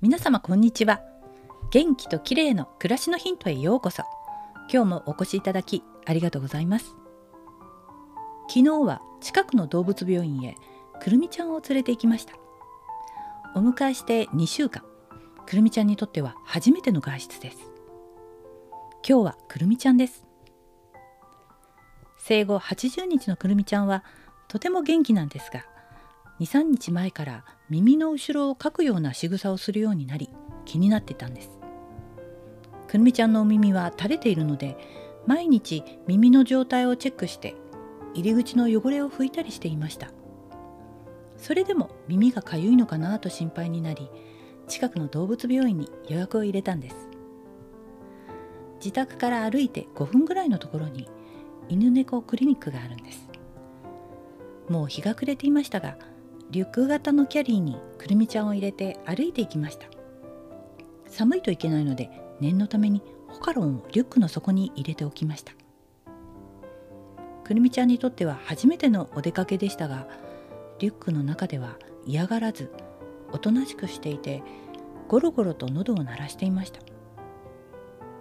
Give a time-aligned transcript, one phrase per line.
[0.00, 1.00] 皆様こんにちは。
[1.72, 4.04] 元気と綺麗の暮らしのヒントへようこそ。
[4.72, 6.94] 今日もお越しいただきありがとうございます。
[8.48, 10.54] 昨日は近くの動物病院へ
[11.02, 12.34] くるみちゃんを連れて行きました。
[13.56, 14.84] お迎えして2週間。
[15.46, 17.58] くるみちゃんにとっては初めての外出です。
[19.04, 20.24] 今日はくるみちゃんです。
[22.18, 24.04] 生後80日のくるみちゃんは
[24.46, 25.64] とても元気なんですが
[26.40, 30.30] 23日前から耳の後ろをかくような仕草をするようになり
[30.64, 31.50] 気になってたんです。
[32.86, 34.76] くるみちゃんのお耳は垂れているので
[35.26, 37.54] 毎日耳の状態をチェックして
[38.14, 40.10] 入り口の汚れを拭いたりしていました。
[41.36, 44.10] それでも耳がかゆいのかなと心配になり
[44.66, 46.96] 近くの動物病院に予約を入れたんです。
[48.76, 51.08] 自宅から歩いて5分ぐらいのところに
[51.68, 53.28] 犬猫クリニックがあるんです。
[54.68, 55.96] もう日が暮れていましたが
[56.50, 59.86] リュック型のキャリーにくるみちゃんを入れて歩いていきました。
[61.06, 62.10] 寒いといけないので
[62.40, 65.52] 念のためにホカロンをリュックの底に入れておきました。
[67.44, 70.06] くるみちゃんにとっては初めてのお出かけでしたが
[70.78, 71.76] リュックの中では
[72.06, 72.70] 嫌がらず
[73.32, 74.42] おとなしくしていて
[75.06, 76.80] ゴロゴロと喉を鳴らしていました。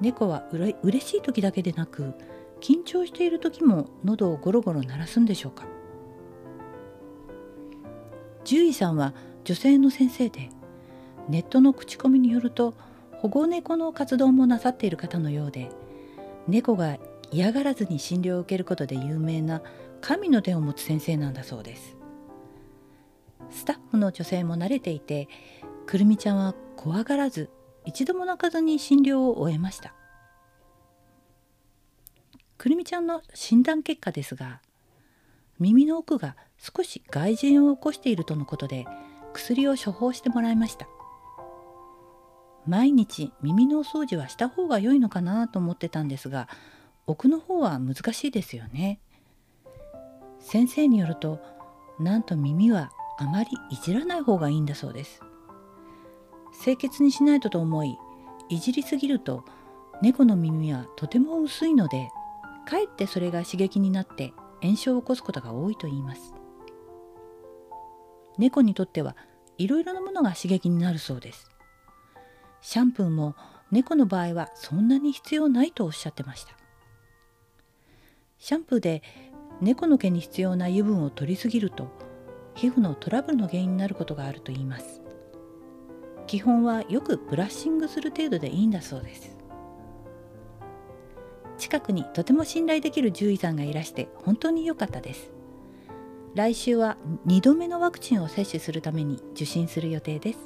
[0.00, 2.12] 猫はうれ嬉しい時だけでなく
[2.60, 5.64] 緊張している時も喉をゴロゴロ鳴らすんでしょうか。
[8.46, 10.50] 獣医さんは女性の先生で
[11.28, 12.74] ネットの口コミによると
[13.10, 15.68] 保護猫の活動もなさっている方のようで
[16.46, 16.96] 猫が
[17.32, 19.62] 嫌がらずに診療を受けることで有名な
[20.00, 21.96] 神の手を持つ先生なんだそうです。
[23.50, 25.28] スタッフの女性も慣れていて
[25.86, 27.50] くるみちゃんは怖がらず
[27.84, 29.92] 一度も泣かずに診療を終えました。
[32.58, 34.60] くるみちゃんの診断結果ですが
[35.58, 38.86] 耳の奥が少し外耳を起こしているとのことで
[39.32, 40.88] 薬を処方してもらいました。
[42.66, 46.48] 毎日耳のお掃除はした方が良いのかなと思ってたんですが
[47.06, 49.00] 奥の方は難しいですよね。
[50.40, 51.40] 先生によると
[51.98, 55.20] なんと耳はあまりいじらない方がいいんだそうです。
[56.62, 57.96] 清潔にしないとと思い
[58.48, 59.44] いじりすぎると
[60.02, 62.10] 猫の耳はとても薄いので
[62.66, 66.34] かえってそれが刺激になって炎症を起こすことが多いと言います。
[68.38, 69.16] 猫にとっては
[69.58, 71.50] いろいろなものが刺激になるそうです。
[72.60, 73.34] シャンプーも
[73.70, 76.56] 猫の場合はそんなに必要ないとおっしゃってました。
[78.38, 79.02] シャンプーで
[79.60, 81.90] 猫の毛に必要な油分を取りすぎると
[82.54, 85.02] 皮膚のトラブルの原因になることがあると言います。
[86.26, 89.36] 基本はよくブラッシングする程度でいいんだそうです。
[91.58, 95.30] 近くにとても信頼できる獣医さんがいらして本当に良かったです。
[96.34, 100.38] 来週は2度目のワクチンを接種するために受診する予定です。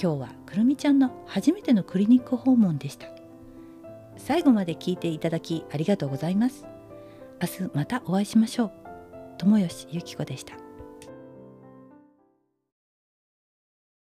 [0.00, 3.06] 今日はくるみちゃんの初めてのクリニック訪問でした。
[4.16, 6.66] 最後まで聞いていただきありがとうございます。
[7.40, 8.72] 明日またお会いしましょう。
[9.38, 10.69] 友吉ゆき子でした。